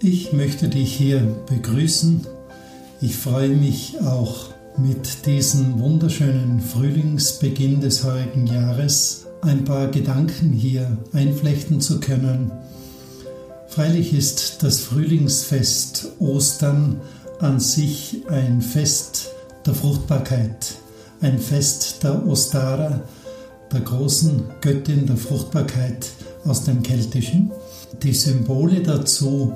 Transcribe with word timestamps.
Ich 0.00 0.32
möchte 0.32 0.68
dich 0.68 0.94
hier 0.94 1.18
begrüßen. 1.48 2.24
Ich 3.00 3.16
freue 3.16 3.48
mich 3.48 3.96
auch 4.00 4.50
mit 4.76 5.26
diesem 5.26 5.80
wunderschönen 5.80 6.60
Frühlingsbeginn 6.60 7.80
des 7.80 8.04
heutigen 8.04 8.46
Jahres 8.46 9.26
ein 9.42 9.64
paar 9.64 9.88
Gedanken 9.88 10.52
hier 10.52 10.96
einflechten 11.12 11.80
zu 11.80 11.98
können. 11.98 12.52
Freilich 13.66 14.12
ist 14.12 14.62
das 14.62 14.80
Frühlingsfest 14.82 16.12
Ostern 16.20 17.00
an 17.40 17.58
sich 17.58 18.22
ein 18.28 18.62
Fest 18.62 19.32
der 19.66 19.74
Fruchtbarkeit, 19.74 20.76
ein 21.20 21.40
Fest 21.40 22.04
der 22.04 22.24
Ostara, 22.24 23.00
der 23.72 23.80
großen 23.80 24.44
Göttin 24.60 25.06
der 25.06 25.16
Fruchtbarkeit 25.16 26.06
aus 26.44 26.62
dem 26.62 26.84
Keltischen. 26.84 27.50
Die 28.00 28.14
Symbole 28.14 28.80
dazu 28.80 29.54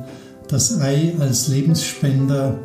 das 0.53 0.79
Ei 0.83 1.15
als 1.19 1.49
Lebensspender 1.49 2.59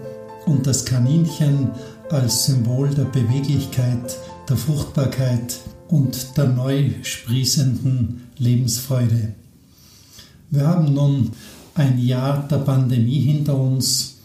und 0.45 0.67
das 0.67 0.83
Kaninchen 0.83 1.69
als 2.09 2.45
Symbol 2.45 2.89
der 2.89 3.05
Beweglichkeit, 3.05 4.17
der 4.49 4.57
Fruchtbarkeit 4.57 5.57
und 5.87 6.35
der 6.35 6.49
neu 6.49 6.89
sprießenden 7.01 8.23
Lebensfreude. 8.39 9.33
Wir 10.49 10.67
haben 10.67 10.93
nun 10.93 11.31
ein 11.75 11.97
Jahr 11.97 12.45
der 12.49 12.57
Pandemie 12.57 13.21
hinter 13.21 13.57
uns, 13.57 14.15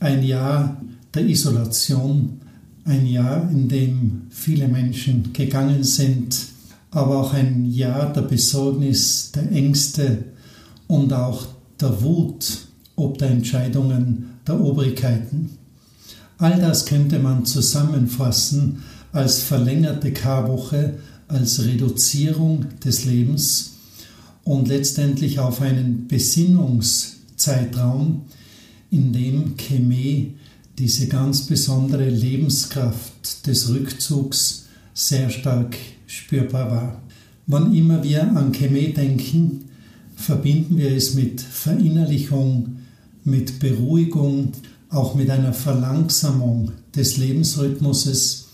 ein 0.00 0.24
Jahr 0.24 0.82
der 1.14 1.24
Isolation, 1.24 2.40
ein 2.84 3.06
Jahr, 3.06 3.48
in 3.48 3.68
dem 3.68 4.22
viele 4.30 4.66
Menschen 4.66 5.32
gegangen 5.32 5.84
sind, 5.84 6.36
aber 6.90 7.18
auch 7.18 7.32
ein 7.32 7.70
Jahr 7.70 8.12
der 8.12 8.22
Besorgnis, 8.22 9.30
der 9.30 9.52
Ängste 9.52 10.24
und 10.88 11.12
auch 11.12 11.46
der 11.80 12.02
Wut 12.02 12.73
ob 12.96 13.18
der 13.18 13.30
Entscheidungen 13.30 14.30
der 14.46 14.60
Obrigkeiten. 14.60 15.50
All 16.38 16.60
das 16.60 16.86
könnte 16.86 17.18
man 17.18 17.44
zusammenfassen 17.46 18.84
als 19.12 19.42
verlängerte 19.42 20.12
Karwoche, 20.12 20.94
als 21.28 21.64
Reduzierung 21.64 22.66
des 22.84 23.04
Lebens 23.04 23.74
und 24.42 24.66
letztendlich 24.68 25.38
auf 25.38 25.60
einen 25.60 26.08
Besinnungszeitraum, 26.08 28.22
in 28.90 29.12
dem 29.12 29.56
Chemie 29.56 30.34
diese 30.78 31.06
ganz 31.08 31.42
besondere 31.46 32.08
Lebenskraft 32.08 33.46
des 33.46 33.68
Rückzugs 33.70 34.66
sehr 34.92 35.30
stark 35.30 35.76
spürbar 36.06 36.70
war. 36.70 37.00
Wann 37.46 37.74
immer 37.74 38.02
wir 38.02 38.36
an 38.36 38.52
Chemie 38.52 38.92
denken, 38.92 39.64
verbinden 40.16 40.78
wir 40.78 40.92
es 40.92 41.14
mit 41.14 41.40
Verinnerlichung, 41.40 42.73
mit 43.24 43.58
Beruhigung, 43.58 44.52
auch 44.90 45.14
mit 45.14 45.30
einer 45.30 45.52
Verlangsamung 45.52 46.72
des 46.94 47.16
Lebensrhythmuses. 47.16 48.48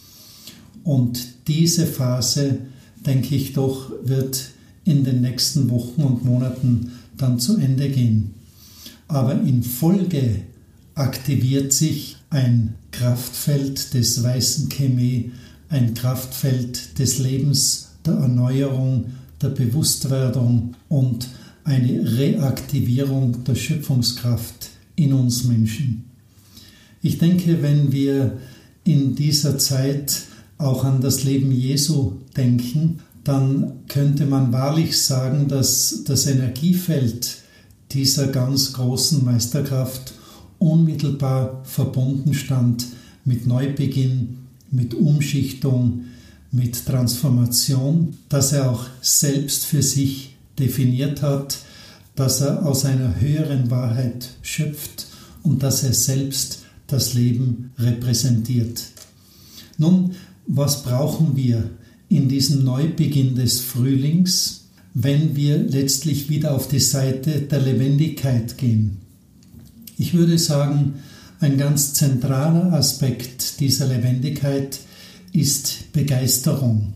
Und 0.84 1.48
diese 1.48 1.86
Phase, 1.86 2.58
denke 3.04 3.34
ich 3.34 3.52
doch, 3.52 3.90
wird 4.02 4.50
in 4.84 5.04
den 5.04 5.20
nächsten 5.20 5.70
Wochen 5.70 6.02
und 6.02 6.24
Monaten 6.24 6.92
dann 7.16 7.38
zu 7.38 7.58
Ende 7.58 7.90
gehen. 7.90 8.34
Aber 9.08 9.32
in 9.32 9.62
Folge 9.62 10.42
aktiviert 10.94 11.72
sich 11.72 12.16
ein 12.30 12.74
Kraftfeld 12.92 13.94
des 13.94 14.22
weißen 14.22 14.68
Chemie, 14.68 15.32
ein 15.68 15.94
Kraftfeld 15.94 16.98
des 16.98 17.18
Lebens, 17.18 17.90
der 18.06 18.14
Erneuerung, 18.14 19.06
der 19.42 19.48
Bewusstwerdung 19.48 20.74
und 20.88 21.28
eine 21.64 22.19
Reaktivierung 22.19 23.44
der 23.44 23.55
Schöpfungskraft 23.55 24.70
in 24.97 25.12
uns 25.12 25.44
Menschen. 25.44 26.05
Ich 27.02 27.19
denke, 27.19 27.62
wenn 27.62 27.92
wir 27.92 28.39
in 28.84 29.14
dieser 29.14 29.58
Zeit 29.58 30.22
auch 30.58 30.84
an 30.84 31.00
das 31.00 31.25
Leben 31.25 31.52
Jesu 31.52 32.12
denken, 32.36 33.01
dann 33.24 33.73
könnte 33.89 34.27
man 34.27 34.52
wahrlich 34.52 35.01
sagen, 35.01 35.48
dass 35.48 36.05
das 36.05 36.27
Energiefeld 36.27 37.39
dieser 37.92 38.29
ganz 38.29 38.73
großen 38.73 39.24
Meisterkraft 39.24 40.14
unmittelbar 40.58 41.63
verbunden 41.64 42.34
stand 42.34 42.86
mit 43.24 43.46
Neubeginn, 43.46 44.39
mit 44.70 44.95
Umschichtung, 44.95 46.05
mit 46.52 46.84
Transformation, 46.86 48.17
dass 48.29 48.52
er 48.52 48.70
auch 48.70 48.86
selbst 49.01 49.64
für 49.64 49.83
sich 49.83 50.36
definiert 50.60 51.22
hat, 51.22 51.58
dass 52.14 52.40
er 52.40 52.66
aus 52.66 52.84
einer 52.84 53.20
höheren 53.20 53.70
Wahrheit 53.70 54.28
schöpft 54.42 55.06
und 55.42 55.62
dass 55.62 55.82
er 55.82 55.92
selbst 55.92 56.60
das 56.86 57.14
Leben 57.14 57.72
repräsentiert. 57.78 58.82
Nun, 59.78 60.12
was 60.46 60.82
brauchen 60.82 61.36
wir 61.36 61.70
in 62.08 62.28
diesem 62.28 62.64
Neubeginn 62.64 63.36
des 63.36 63.60
Frühlings, 63.60 64.66
wenn 64.92 65.36
wir 65.36 65.58
letztlich 65.58 66.28
wieder 66.28 66.54
auf 66.54 66.68
die 66.68 66.80
Seite 66.80 67.42
der 67.42 67.60
Lebendigkeit 67.60 68.58
gehen? 68.58 68.98
Ich 69.96 70.14
würde 70.14 70.38
sagen, 70.38 70.94
ein 71.38 71.56
ganz 71.56 71.94
zentraler 71.94 72.72
Aspekt 72.72 73.60
dieser 73.60 73.86
Lebendigkeit 73.86 74.80
ist 75.32 75.92
Begeisterung. 75.92 76.94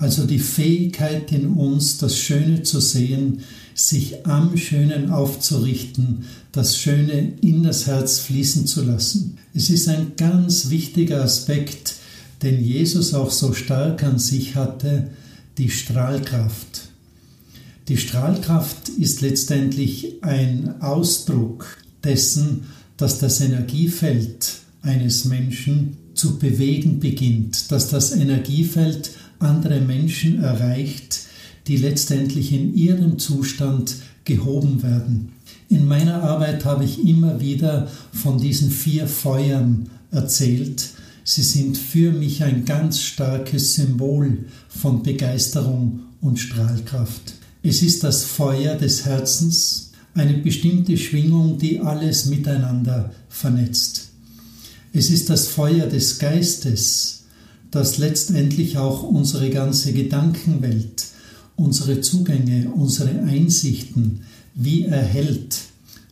Also 0.00 0.24
die 0.24 0.38
Fähigkeit 0.38 1.30
in 1.30 1.48
uns, 1.48 1.98
das 1.98 2.16
Schöne 2.16 2.62
zu 2.62 2.80
sehen, 2.80 3.42
sich 3.74 4.24
am 4.24 4.56
Schönen 4.56 5.10
aufzurichten, 5.10 6.24
das 6.52 6.78
Schöne 6.78 7.34
in 7.42 7.62
das 7.62 7.86
Herz 7.86 8.18
fließen 8.20 8.66
zu 8.66 8.82
lassen. 8.82 9.36
Es 9.52 9.68
ist 9.68 9.88
ein 9.88 10.12
ganz 10.16 10.70
wichtiger 10.70 11.22
Aspekt, 11.22 11.96
den 12.42 12.64
Jesus 12.64 13.12
auch 13.12 13.30
so 13.30 13.52
stark 13.52 14.02
an 14.02 14.18
sich 14.18 14.56
hatte, 14.56 15.10
die 15.58 15.68
Strahlkraft. 15.68 16.88
Die 17.88 17.98
Strahlkraft 17.98 18.88
ist 18.88 19.20
letztendlich 19.20 20.22
ein 20.22 20.80
Ausdruck 20.80 21.76
dessen, 22.02 22.62
dass 22.96 23.18
das 23.18 23.42
Energiefeld 23.42 24.60
eines 24.80 25.26
Menschen 25.26 25.98
zu 26.14 26.38
bewegen 26.38 27.00
beginnt, 27.00 27.70
dass 27.70 27.90
das 27.90 28.12
Energiefeld 28.12 29.10
andere 29.40 29.80
Menschen 29.80 30.42
erreicht, 30.42 31.20
die 31.66 31.76
letztendlich 31.76 32.52
in 32.52 32.74
ihrem 32.74 33.18
Zustand 33.18 33.96
gehoben 34.24 34.82
werden. 34.82 35.32
In 35.68 35.86
meiner 35.86 36.22
Arbeit 36.22 36.64
habe 36.64 36.84
ich 36.84 37.06
immer 37.06 37.40
wieder 37.40 37.88
von 38.12 38.38
diesen 38.38 38.70
vier 38.70 39.06
Feuern 39.06 39.88
erzählt. 40.10 40.90
Sie 41.24 41.42
sind 41.42 41.76
für 41.76 42.12
mich 42.12 42.42
ein 42.42 42.64
ganz 42.64 43.00
starkes 43.00 43.74
Symbol 43.74 44.46
von 44.68 45.02
Begeisterung 45.02 46.00
und 46.20 46.38
Strahlkraft. 46.38 47.34
Es 47.62 47.82
ist 47.82 48.04
das 48.04 48.24
Feuer 48.24 48.74
des 48.74 49.04
Herzens, 49.04 49.92
eine 50.14 50.34
bestimmte 50.34 50.96
Schwingung, 50.96 51.58
die 51.58 51.80
alles 51.80 52.26
miteinander 52.26 53.12
vernetzt. 53.28 54.08
Es 54.92 55.10
ist 55.10 55.30
das 55.30 55.46
Feuer 55.46 55.86
des 55.86 56.18
Geistes, 56.18 57.19
das 57.70 57.98
letztendlich 57.98 58.78
auch 58.78 59.02
unsere 59.02 59.50
ganze 59.50 59.92
Gedankenwelt, 59.92 61.06
unsere 61.56 62.00
Zugänge, 62.00 62.70
unsere 62.74 63.22
Einsichten 63.22 64.22
wie 64.54 64.84
erhält. 64.84 65.58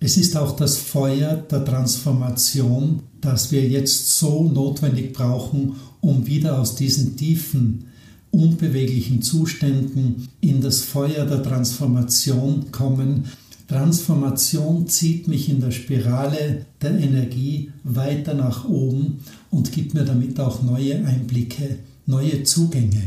Es 0.00 0.16
ist 0.16 0.36
auch 0.36 0.54
das 0.54 0.76
Feuer 0.76 1.34
der 1.36 1.64
Transformation, 1.64 3.02
das 3.20 3.50
wir 3.50 3.68
jetzt 3.68 4.18
so 4.18 4.44
notwendig 4.44 5.12
brauchen, 5.12 5.74
um 6.00 6.26
wieder 6.26 6.60
aus 6.60 6.76
diesen 6.76 7.16
tiefen, 7.16 7.86
unbeweglichen 8.30 9.22
Zuständen 9.22 10.28
in 10.40 10.60
das 10.60 10.82
Feuer 10.82 11.24
der 11.24 11.42
Transformation 11.42 12.70
kommen, 12.70 13.24
Transformation 13.68 14.88
zieht 14.88 15.28
mich 15.28 15.50
in 15.50 15.60
der 15.60 15.70
Spirale 15.70 16.64
der 16.80 16.98
Energie 16.98 17.70
weiter 17.84 18.32
nach 18.32 18.64
oben 18.64 19.20
und 19.50 19.72
gibt 19.72 19.92
mir 19.92 20.04
damit 20.04 20.40
auch 20.40 20.62
neue 20.62 21.04
Einblicke, 21.04 21.78
neue 22.06 22.44
Zugänge 22.44 23.02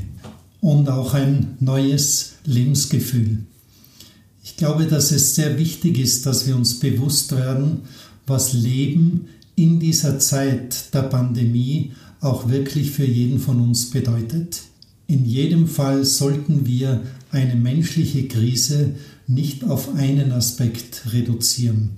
und 0.61 0.87
auch 0.87 1.15
ein 1.15 1.57
neues 1.59 2.33
Lebensgefühl. 2.45 3.39
Ich 4.43 4.55
glaube, 4.55 4.85
dass 4.85 5.11
es 5.11 5.33
sehr 5.33 5.57
wichtig 5.57 5.97
ist, 5.97 6.27
dass 6.27 6.45
wir 6.45 6.55
uns 6.55 6.79
bewusst 6.79 7.35
werden, 7.35 7.81
was 8.27 8.53
Leben 8.53 9.25
in 9.55 9.79
dieser 9.79 10.19
Zeit 10.19 10.93
der 10.93 11.03
Pandemie 11.03 11.93
auch 12.19 12.49
wirklich 12.49 12.91
für 12.91 13.05
jeden 13.05 13.39
von 13.39 13.59
uns 13.59 13.89
bedeutet. 13.89 14.61
In 15.11 15.25
jedem 15.25 15.67
Fall 15.67 16.05
sollten 16.05 16.65
wir 16.65 17.01
eine 17.31 17.55
menschliche 17.55 18.29
Krise 18.29 18.95
nicht 19.27 19.65
auf 19.65 19.93
einen 19.95 20.31
Aspekt 20.31 21.01
reduzieren. 21.11 21.97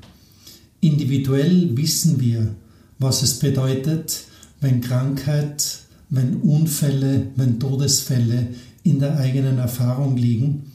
Individuell 0.82 1.78
wissen 1.78 2.20
wir, 2.20 2.56
was 2.98 3.22
es 3.22 3.38
bedeutet, 3.38 4.24
wenn 4.62 4.82
Krankheit, 4.82 5.82
wenn 6.10 6.38
Unfälle, 6.38 7.28
wenn 7.36 7.60
Todesfälle 7.60 8.48
in 8.82 8.98
der 8.98 9.20
eigenen 9.20 9.60
Erfahrung 9.60 10.18
liegen. 10.18 10.72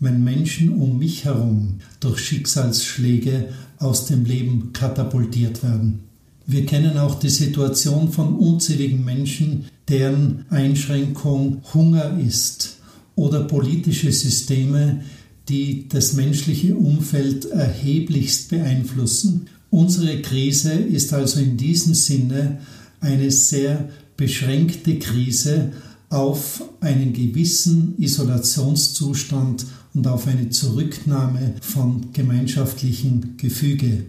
wenn 0.00 0.22
Menschen 0.22 0.70
um 0.70 0.98
mich 0.98 1.24
herum 1.24 1.78
durch 2.00 2.18
Schicksalsschläge 2.18 3.48
aus 3.78 4.06
dem 4.06 4.24
Leben 4.24 4.72
katapultiert 4.74 5.62
werden. 5.62 6.00
Wir 6.48 6.64
kennen 6.64 6.96
auch 6.96 7.18
die 7.18 7.28
Situation 7.28 8.12
von 8.12 8.36
unzähligen 8.36 9.04
Menschen, 9.04 9.64
deren 9.88 10.44
Einschränkung 10.48 11.62
Hunger 11.74 12.18
ist 12.18 12.76
oder 13.16 13.44
politische 13.44 14.12
Systeme, 14.12 15.02
die 15.48 15.88
das 15.88 16.12
menschliche 16.12 16.76
Umfeld 16.76 17.46
erheblichst 17.46 18.50
beeinflussen. 18.50 19.46
Unsere 19.70 20.22
Krise 20.22 20.72
ist 20.72 21.12
also 21.12 21.40
in 21.40 21.56
diesem 21.56 21.94
Sinne 21.94 22.58
eine 23.00 23.32
sehr 23.32 23.88
beschränkte 24.16 25.00
Krise 25.00 25.72
auf 26.10 26.62
einen 26.80 27.12
gewissen 27.12 27.94
Isolationszustand 27.98 29.66
und 29.94 30.06
auf 30.06 30.28
eine 30.28 30.50
Zurücknahme 30.50 31.54
von 31.60 32.12
gemeinschaftlichen 32.12 33.36
Gefüge. 33.36 34.04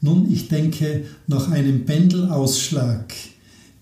Nun, 0.00 0.32
ich 0.32 0.48
denke, 0.48 1.04
nach 1.26 1.50
einem 1.50 1.84
Pendelausschlag 1.84 3.12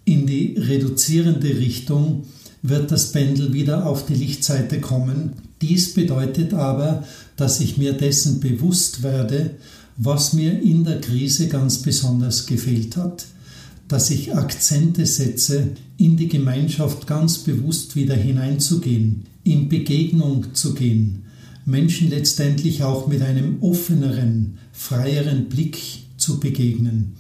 in 0.04 0.26
die 0.26 0.56
reduzierende 0.58 1.48
Richtung 1.48 2.24
wird 2.62 2.90
das 2.90 3.12
Pendel 3.12 3.52
wieder 3.52 3.86
auf 3.86 4.06
die 4.06 4.14
Lichtseite 4.14 4.80
kommen. 4.80 5.34
Dies 5.62 5.94
bedeutet 5.94 6.54
aber, 6.54 7.04
dass 7.36 7.60
ich 7.60 7.76
mir 7.78 7.92
dessen 7.92 8.40
bewusst 8.40 9.02
werde, 9.02 9.50
was 9.96 10.32
mir 10.32 10.60
in 10.60 10.84
der 10.84 11.00
Krise 11.00 11.48
ganz 11.48 11.78
besonders 11.78 12.46
gefehlt 12.46 12.96
hat, 12.96 13.26
dass 13.86 14.10
ich 14.10 14.34
Akzente 14.34 15.06
setze, 15.06 15.70
in 15.96 16.16
die 16.16 16.28
Gemeinschaft 16.28 17.06
ganz 17.06 17.38
bewusst 17.38 17.96
wieder 17.96 18.14
hineinzugehen, 18.14 19.24
in 19.44 19.68
Begegnung 19.68 20.54
zu 20.54 20.74
gehen, 20.74 21.24
Menschen 21.64 22.10
letztendlich 22.10 22.82
auch 22.82 23.08
mit 23.08 23.22
einem 23.22 23.62
offeneren, 23.62 24.58
freieren 24.72 25.48
Blick 25.48 25.78
zu 26.28 26.40
begegnen. 26.40 27.14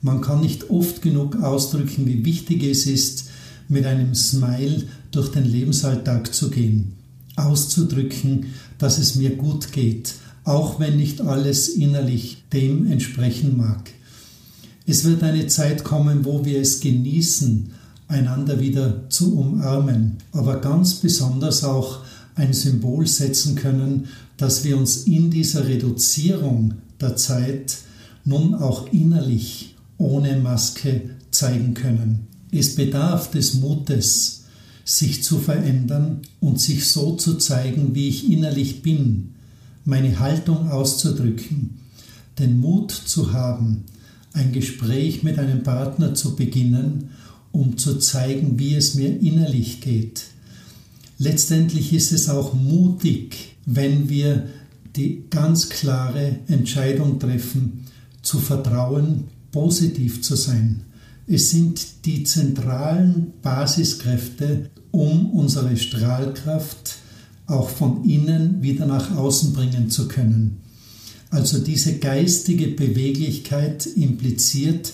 Man 0.00 0.20
kann 0.20 0.40
nicht 0.40 0.70
oft 0.70 1.02
genug 1.02 1.42
ausdrücken, 1.42 2.06
wie 2.06 2.24
wichtig 2.24 2.62
es 2.62 2.86
ist, 2.86 3.30
mit 3.68 3.84
einem 3.84 4.14
Smile 4.14 4.84
durch 5.10 5.32
den 5.32 5.44
Lebensalltag 5.44 6.32
zu 6.32 6.50
gehen, 6.50 6.92
auszudrücken, 7.34 8.46
dass 8.78 8.98
es 8.98 9.16
mir 9.16 9.30
gut 9.30 9.72
geht, 9.72 10.14
auch 10.44 10.78
wenn 10.78 10.98
nicht 10.98 11.20
alles 11.20 11.68
innerlich 11.68 12.44
dem 12.52 12.86
entsprechen 12.86 13.56
mag. 13.56 13.90
Es 14.86 15.02
wird 15.02 15.24
eine 15.24 15.48
Zeit 15.48 15.82
kommen, 15.82 16.24
wo 16.24 16.44
wir 16.44 16.60
es 16.60 16.78
genießen, 16.78 17.70
einander 18.06 18.60
wieder 18.60 19.10
zu 19.10 19.36
umarmen, 19.36 20.18
aber 20.30 20.60
ganz 20.60 20.94
besonders 20.94 21.64
auch 21.64 22.04
ein 22.36 22.52
Symbol 22.52 23.08
setzen 23.08 23.56
können, 23.56 24.06
dass 24.36 24.62
wir 24.62 24.76
uns 24.76 25.08
in 25.08 25.32
dieser 25.32 25.66
Reduzierung 25.66 26.74
der 27.00 27.16
Zeit 27.16 27.78
nun 28.24 28.54
auch 28.54 28.92
innerlich 28.92 29.74
ohne 29.98 30.38
Maske 30.38 31.10
zeigen 31.30 31.74
können. 31.74 32.26
Es 32.50 32.74
bedarf 32.74 33.30
des 33.30 33.54
Mutes, 33.54 34.44
sich 34.84 35.22
zu 35.22 35.38
verändern 35.38 36.20
und 36.40 36.60
sich 36.60 36.88
so 36.88 37.16
zu 37.16 37.34
zeigen, 37.34 37.94
wie 37.94 38.08
ich 38.08 38.30
innerlich 38.30 38.82
bin, 38.82 39.34
meine 39.84 40.18
Haltung 40.18 40.70
auszudrücken, 40.70 41.80
den 42.38 42.60
Mut 42.60 42.90
zu 42.90 43.32
haben, 43.32 43.84
ein 44.32 44.52
Gespräch 44.52 45.22
mit 45.22 45.38
einem 45.38 45.62
Partner 45.62 46.14
zu 46.14 46.36
beginnen, 46.36 47.10
um 47.52 47.78
zu 47.78 47.98
zeigen, 47.98 48.58
wie 48.58 48.74
es 48.74 48.94
mir 48.94 49.20
innerlich 49.20 49.80
geht. 49.80 50.24
Letztendlich 51.18 51.92
ist 51.92 52.12
es 52.12 52.28
auch 52.28 52.52
mutig, 52.52 53.56
wenn 53.64 54.08
wir 54.08 54.48
die 54.96 55.24
ganz 55.30 55.68
klare 55.68 56.38
Entscheidung 56.48 57.18
treffen, 57.18 57.84
zu 58.24 58.40
vertrauen, 58.40 59.28
positiv 59.52 60.22
zu 60.22 60.34
sein. 60.34 60.82
Es 61.26 61.50
sind 61.50 62.04
die 62.04 62.24
zentralen 62.24 63.32
Basiskräfte, 63.40 64.70
um 64.90 65.30
unsere 65.30 65.76
Strahlkraft 65.76 66.96
auch 67.46 67.68
von 67.68 68.04
innen 68.04 68.62
wieder 68.62 68.86
nach 68.86 69.16
außen 69.16 69.52
bringen 69.52 69.90
zu 69.90 70.08
können. 70.08 70.60
Also 71.30 71.58
diese 71.58 71.98
geistige 71.98 72.68
Beweglichkeit 72.68 73.86
impliziert, 73.86 74.92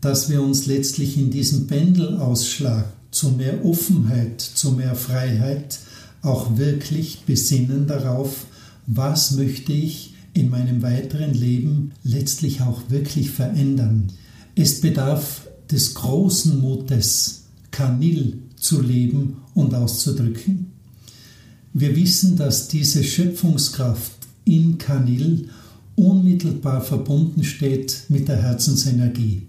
dass 0.00 0.28
wir 0.28 0.42
uns 0.42 0.66
letztlich 0.66 1.16
in 1.16 1.30
diesem 1.30 1.66
Pendelausschlag 1.66 2.92
zu 3.10 3.30
mehr 3.30 3.64
Offenheit, 3.64 4.40
zu 4.40 4.72
mehr 4.72 4.94
Freiheit 4.94 5.78
auch 6.22 6.56
wirklich 6.56 7.20
besinnen 7.26 7.86
darauf, 7.86 8.46
was 8.86 9.32
möchte 9.32 9.72
ich 9.72 10.07
in 10.34 10.50
meinem 10.50 10.82
weiteren 10.82 11.34
Leben 11.34 11.92
letztlich 12.02 12.60
auch 12.60 12.90
wirklich 12.90 13.30
verändern. 13.30 14.12
Es 14.54 14.80
bedarf 14.80 15.48
des 15.70 15.94
großen 15.94 16.60
Mutes, 16.60 17.44
Kanil 17.70 18.38
zu 18.56 18.80
leben 18.80 19.38
und 19.54 19.74
auszudrücken. 19.74 20.72
Wir 21.74 21.94
wissen, 21.94 22.36
dass 22.36 22.68
diese 22.68 23.04
Schöpfungskraft 23.04 24.12
in 24.44 24.78
Kanil 24.78 25.48
unmittelbar 25.94 26.80
verbunden 26.80 27.44
steht 27.44 28.04
mit 28.08 28.28
der 28.28 28.40
Herzensenergie. 28.42 29.42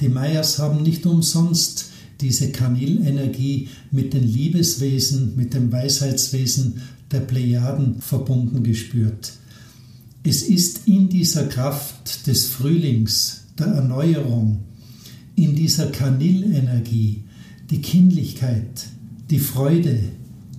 Die 0.00 0.08
Mayas 0.08 0.58
haben 0.58 0.82
nicht 0.82 1.06
umsonst 1.06 1.86
diese 2.20 2.52
Kanilenergie 2.52 3.68
mit 3.90 4.14
den 4.14 4.26
Liebeswesen, 4.26 5.34
mit 5.36 5.54
dem 5.54 5.72
Weisheitswesen 5.72 6.80
der 7.10 7.20
Plejaden 7.20 8.00
verbunden 8.00 8.62
gespürt. 8.62 9.32
Es 10.24 10.42
ist 10.42 10.86
in 10.86 11.08
dieser 11.08 11.46
Kraft 11.46 12.28
des 12.28 12.46
Frühlings, 12.46 13.44
der 13.58 13.66
Erneuerung, 13.66 14.60
in 15.34 15.56
dieser 15.56 15.86
Kanilenergie, 15.86 17.24
die 17.70 17.80
Kindlichkeit, 17.80 18.86
die 19.30 19.40
Freude, 19.40 19.98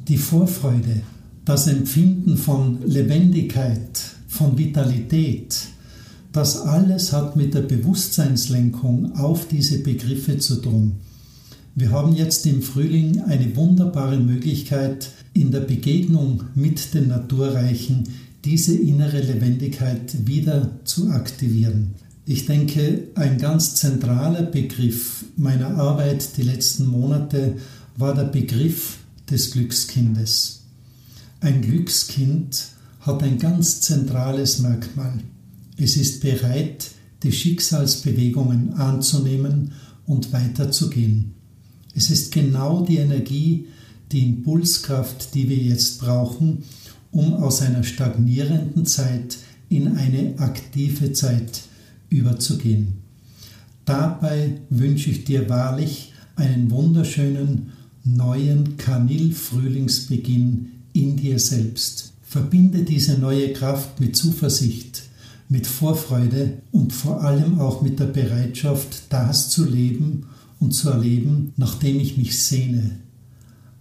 die 0.09 0.17
Vorfreude, 0.17 1.01
das 1.45 1.67
Empfinden 1.67 2.35
von 2.35 2.79
Lebendigkeit, 2.85 4.01
von 4.27 4.57
Vitalität, 4.57 5.55
das 6.33 6.59
alles 6.59 7.13
hat 7.13 7.37
mit 7.37 7.53
der 7.53 7.61
Bewusstseinslenkung 7.61 9.15
auf 9.15 9.47
diese 9.47 9.79
Begriffe 9.79 10.39
zu 10.39 10.55
tun. 10.55 10.93
Wir 11.75 11.91
haben 11.91 12.15
jetzt 12.15 12.45
im 12.47 12.61
Frühling 12.61 13.21
eine 13.21 13.55
wunderbare 13.55 14.19
Möglichkeit, 14.19 15.09
in 15.33 15.51
der 15.51 15.61
Begegnung 15.61 16.43
mit 16.53 16.93
den 16.93 17.07
Naturreichen 17.07 18.03
diese 18.45 18.75
innere 18.75 19.21
Lebendigkeit 19.21 20.27
wieder 20.27 20.79
zu 20.83 21.09
aktivieren. 21.11 21.95
Ich 22.25 22.45
denke, 22.45 23.07
ein 23.15 23.37
ganz 23.37 23.75
zentraler 23.75 24.43
Begriff 24.43 25.25
meiner 25.35 25.75
Arbeit 25.77 26.37
die 26.37 26.43
letzten 26.43 26.85
Monate 26.87 27.57
war 27.97 28.13
der 28.13 28.25
Begriff 28.25 28.99
des 29.29 29.51
Glückskindes. 29.51 30.63
Ein 31.41 31.61
Glückskind 31.61 32.67
hat 33.01 33.23
ein 33.23 33.37
ganz 33.37 33.81
zentrales 33.81 34.59
Merkmal. 34.59 35.19
Es 35.77 35.97
ist 35.97 36.21
bereit, 36.21 36.91
die 37.23 37.31
Schicksalsbewegungen 37.31 38.73
anzunehmen 38.73 39.73
und 40.05 40.31
weiterzugehen. 40.31 41.33
Es 41.95 42.09
ist 42.09 42.31
genau 42.31 42.85
die 42.85 42.97
Energie, 42.97 43.67
die 44.11 44.25
Impulskraft, 44.25 45.33
die 45.33 45.49
wir 45.49 45.57
jetzt 45.57 45.99
brauchen, 45.99 46.63
um 47.13 47.35
aus 47.35 47.61
einer 47.61 47.83
stagnierenden 47.83 48.85
Zeit 48.85 49.37
in 49.69 49.95
eine 49.95 50.33
aktive 50.37 51.13
Zeit 51.13 51.61
überzugehen. 52.09 52.97
Dabei 53.85 54.57
wünsche 54.69 55.09
ich 55.09 55.23
dir 55.23 55.49
wahrlich 55.49 56.13
einen 56.35 56.69
wunderschönen 56.71 57.71
neuen 58.03 58.77
Kanil-Frühlingsbeginn 58.77 60.71
in 60.93 61.15
dir 61.17 61.39
selbst. 61.39 62.13
Verbinde 62.23 62.83
diese 62.83 63.17
neue 63.19 63.53
Kraft 63.53 63.99
mit 63.99 64.15
Zuversicht, 64.15 65.03
mit 65.49 65.67
Vorfreude 65.67 66.57
und 66.71 66.93
vor 66.93 67.21
allem 67.21 67.59
auch 67.59 67.81
mit 67.81 67.99
der 67.99 68.05
Bereitschaft, 68.05 69.03
das 69.09 69.49
zu 69.49 69.69
leben 69.69 70.25
und 70.59 70.71
zu 70.71 70.89
erleben, 70.89 71.53
nachdem 71.57 71.99
ich 71.99 72.17
mich 72.17 72.41
sehne. 72.41 72.97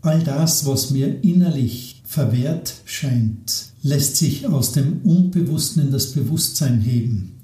All 0.03 0.23
das, 0.23 0.67
was 0.67 0.91
mir 0.91 1.23
innerlich 1.23 2.02
verwehrt 2.13 2.75
scheint, 2.85 3.69
lässt 3.83 4.17
sich 4.17 4.47
aus 4.47 4.73
dem 4.73 5.01
Unbewussten 5.03 5.85
in 5.85 5.91
das 5.91 6.13
Bewusstsein 6.13 6.83
heben. 6.83 7.41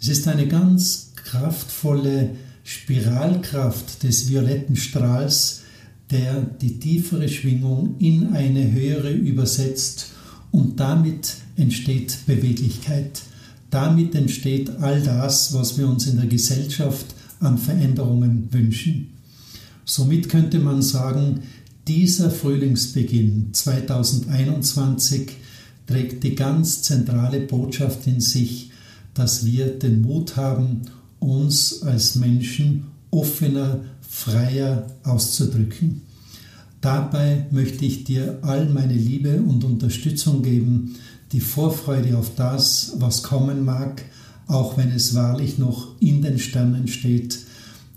Es 0.00 0.06
ist 0.06 0.28
eine 0.28 0.46
ganz 0.46 1.10
kraftvolle 1.16 2.30
Spiralkraft 2.62 4.04
des 4.04 4.28
violetten 4.28 4.76
Strahls, 4.76 5.62
der 6.12 6.42
die 6.42 6.78
tiefere 6.78 7.28
Schwingung 7.28 7.96
in 7.98 8.28
eine 8.32 8.70
höhere 8.70 9.10
übersetzt 9.10 10.10
und 10.52 10.78
damit 10.78 11.34
entsteht 11.56 12.18
Beweglichkeit. 12.24 13.20
Damit 13.70 14.14
entsteht 14.14 14.70
all 14.78 15.02
das, 15.02 15.54
was 15.54 15.76
wir 15.76 15.88
uns 15.88 16.06
in 16.06 16.18
der 16.18 16.26
Gesellschaft 16.26 17.06
an 17.40 17.58
Veränderungen 17.58 18.46
wünschen. 18.52 19.08
Somit 19.84 20.28
könnte 20.28 20.60
man 20.60 20.82
sagen, 20.82 21.42
Dieser 21.86 22.30
Frühlingsbeginn 22.30 23.50
2021 23.52 25.32
trägt 25.86 26.24
die 26.24 26.34
ganz 26.34 26.80
zentrale 26.80 27.40
Botschaft 27.40 28.06
in 28.06 28.20
sich, 28.20 28.70
dass 29.12 29.44
wir 29.44 29.66
den 29.78 30.00
Mut 30.00 30.36
haben, 30.36 30.82
uns 31.18 31.82
als 31.82 32.14
Menschen 32.14 32.86
offener, 33.10 33.80
freier 34.00 34.86
auszudrücken. 35.02 36.00
Dabei 36.80 37.46
möchte 37.50 37.84
ich 37.84 38.04
dir 38.04 38.38
all 38.40 38.66
meine 38.70 38.94
Liebe 38.94 39.42
und 39.42 39.62
Unterstützung 39.64 40.42
geben, 40.42 40.94
die 41.32 41.40
Vorfreude 41.40 42.16
auf 42.16 42.34
das, 42.34 42.94
was 42.96 43.22
kommen 43.22 43.62
mag, 43.62 44.02
auch 44.46 44.78
wenn 44.78 44.90
es 44.90 45.14
wahrlich 45.14 45.58
noch 45.58 46.00
in 46.00 46.22
den 46.22 46.38
Sternen 46.38 46.88
steht. 46.88 47.40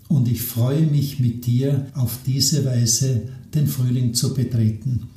Und 0.08 0.28
ich 0.28 0.42
freue 0.42 0.86
mich 0.86 1.20
mit 1.20 1.46
dir 1.46 1.86
auf 1.94 2.18
diese 2.26 2.66
Weise 2.66 3.28
den 3.54 3.66
Frühling 3.66 4.14
zu 4.14 4.34
betreten. 4.34 5.08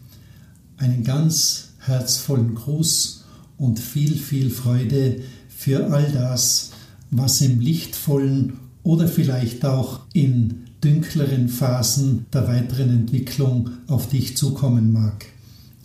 Einen 0.77 1.03
ganz 1.03 1.69
herzvollen 1.79 2.55
Gruß 2.55 3.25
und 3.57 3.79
viel, 3.79 4.15
viel 4.15 4.49
Freude 4.49 5.21
für 5.49 5.91
all 5.91 6.11
das, 6.11 6.71
was 7.11 7.41
im 7.41 7.59
lichtvollen 7.59 8.53
oder 8.83 9.07
vielleicht 9.07 9.65
auch 9.65 10.01
in 10.13 10.65
dünkleren 10.83 11.47
Phasen 11.47 12.25
der 12.33 12.47
weiteren 12.47 12.89
Entwicklung 12.89 13.69
auf 13.87 14.09
dich 14.09 14.35
zukommen 14.35 14.91
mag. 14.91 15.25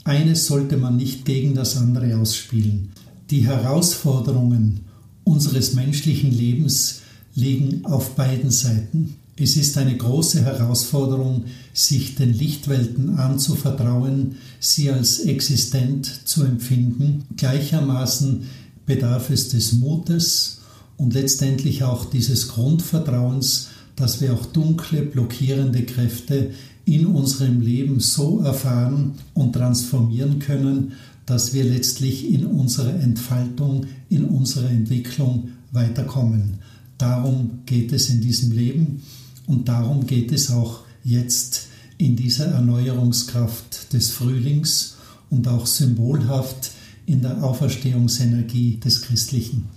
Eines 0.04 0.46
sollte 0.46 0.76
man 0.76 0.96
nicht 0.96 1.24
gegen 1.24 1.54
das 1.54 1.76
andere 1.76 2.16
ausspielen. 2.16 2.92
Die 3.30 3.44
Herausforderungen 3.44 4.80
unseres 5.24 5.74
menschlichen 5.74 6.30
Lebens 6.30 7.02
liegen 7.34 7.84
auf 7.84 8.14
beiden 8.14 8.50
Seiten. 8.50 9.16
Es 9.38 9.58
ist 9.58 9.76
eine 9.76 9.94
große 9.94 10.46
Herausforderung, 10.46 11.44
sich 11.74 12.14
den 12.14 12.32
Lichtwelten 12.32 13.18
anzuvertrauen, 13.18 14.36
sie 14.60 14.90
als 14.90 15.18
existent 15.20 16.10
zu 16.24 16.42
empfinden. 16.44 17.24
Gleichermaßen 17.36 18.44
bedarf 18.86 19.28
es 19.28 19.50
des 19.50 19.74
Mutes 19.74 20.60
und 20.96 21.12
letztendlich 21.12 21.82
auch 21.82 22.06
dieses 22.06 22.48
Grundvertrauens, 22.48 23.68
dass 23.94 24.22
wir 24.22 24.32
auch 24.32 24.46
dunkle, 24.46 25.02
blockierende 25.02 25.82
Kräfte 25.82 26.52
in 26.86 27.04
unserem 27.04 27.60
Leben 27.60 28.00
so 28.00 28.40
erfahren 28.40 29.16
und 29.34 29.52
transformieren 29.52 30.38
können, 30.38 30.92
dass 31.26 31.52
wir 31.52 31.64
letztlich 31.64 32.30
in 32.32 32.46
unserer 32.46 32.94
Entfaltung, 32.94 33.84
in 34.08 34.24
unserer 34.24 34.70
Entwicklung 34.70 35.48
weiterkommen. 35.72 36.60
Darum 36.96 37.58
geht 37.66 37.92
es 37.92 38.08
in 38.08 38.22
diesem 38.22 38.52
Leben 38.52 39.02
und 39.46 39.68
darum 39.68 40.06
geht 40.06 40.32
es 40.32 40.50
auch 40.50 40.80
jetzt 41.04 41.68
in 41.98 42.16
dieser 42.16 42.46
Erneuerungskraft 42.46 43.92
des 43.92 44.10
Frühlings 44.10 44.96
und 45.30 45.48
auch 45.48 45.66
symbolhaft 45.66 46.72
in 47.06 47.22
der 47.22 47.42
Auferstehungsenergie 47.42 48.78
des 48.78 49.02
Christlichen. 49.02 49.68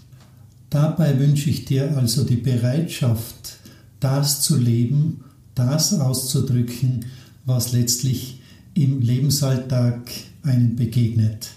Dabei 0.69 1.17
wünsche 1.19 1.49
ich 1.49 1.65
dir 1.65 1.95
also 1.97 2.23
die 2.23 2.35
Bereitschaft, 2.35 3.57
das 3.99 4.41
zu 4.41 4.57
leben, 4.57 5.23
das 5.55 5.93
auszudrücken, 5.99 7.05
was 7.45 7.71
letztlich 7.71 8.41
im 8.73 9.01
Lebensalltag 9.01 10.09
einem 10.43 10.75
begegnet. 10.75 11.49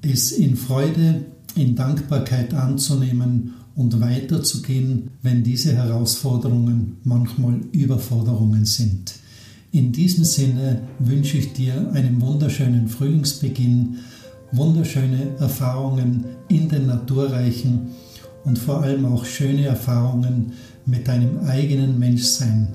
Es 0.00 0.32
in 0.32 0.56
Freude, 0.56 1.24
in 1.54 1.76
Dankbarkeit 1.76 2.54
anzunehmen 2.54 3.54
und 3.74 4.00
weiterzugehen, 4.00 5.10
wenn 5.22 5.42
diese 5.42 5.74
Herausforderungen 5.74 6.98
manchmal 7.04 7.60
Überforderungen 7.72 8.64
sind. 8.64 9.14
In 9.70 9.92
diesem 9.92 10.24
Sinne 10.24 10.82
wünsche 10.98 11.38
ich 11.38 11.54
dir 11.54 11.90
einen 11.94 12.20
wunderschönen 12.20 12.88
Frühlingsbeginn, 12.88 14.00
wunderschöne 14.52 15.36
Erfahrungen 15.38 16.24
in 16.48 16.68
den 16.68 16.86
Naturreichen 16.86 17.88
und 18.44 18.58
vor 18.58 18.82
allem 18.82 19.06
auch 19.06 19.24
schöne 19.24 19.64
Erfahrungen 19.64 20.52
mit 20.84 21.08
deinem 21.08 21.40
eigenen 21.46 21.98
Menschsein. 21.98 22.68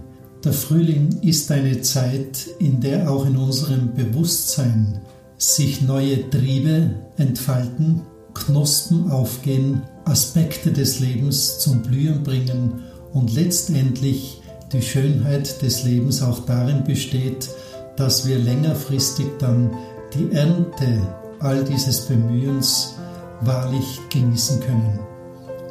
Der 0.43 0.53
Frühling 0.53 1.19
ist 1.21 1.51
eine 1.51 1.81
Zeit, 1.81 2.47
in 2.59 2.79
der 2.81 3.11
auch 3.11 3.25
in 3.27 3.37
unserem 3.37 3.93
Bewusstsein 3.93 4.99
sich 5.37 5.81
neue 5.81 6.27
Triebe 6.31 6.95
entfalten, 7.17 8.01
Knospen 8.33 9.11
aufgehen 9.11 9.81
Aspekte 10.07 10.71
des 10.71 10.99
Lebens 10.99 11.59
zum 11.59 11.81
Blühen 11.81 12.23
bringen 12.23 12.83
und 13.13 13.33
letztendlich 13.33 14.41
die 14.71 14.81
Schönheit 14.81 15.61
des 15.61 15.83
Lebens 15.83 16.21
auch 16.21 16.45
darin 16.45 16.83
besteht, 16.83 17.49
dass 17.95 18.27
wir 18.27 18.37
längerfristig 18.37 19.27
dann 19.39 19.71
die 20.13 20.31
Ernte 20.33 21.01
all 21.39 21.63
dieses 21.63 22.01
Bemühens 22.01 22.95
wahrlich 23.41 23.99
genießen 24.09 24.59
können. 24.61 24.99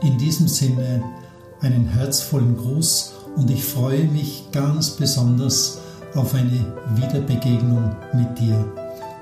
In 0.02 0.18
diesem 0.18 0.48
Sinne 0.48 1.02
einen 1.60 1.86
herzvollen 1.86 2.56
Gruß 2.56 3.12
und 3.36 3.50
ich 3.50 3.64
freue 3.64 4.04
mich 4.04 4.44
ganz 4.52 4.90
besonders 4.90 5.78
auf 6.14 6.34
eine 6.34 6.74
Wiederbegegnung 6.94 7.94
mit 8.14 8.38
dir. 8.38 8.64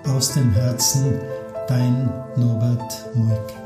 Aus 0.07 0.33
dem 0.33 0.53
Herzen, 0.53 1.21
dein 1.69 2.11
Norbert 2.37 3.15
Moik. 3.15 3.64